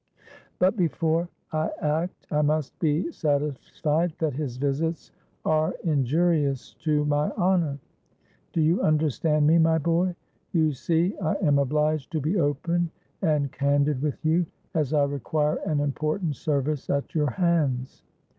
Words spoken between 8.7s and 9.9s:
understand me, my